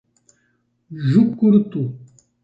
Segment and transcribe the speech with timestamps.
[1.11, 1.81] Jucurutu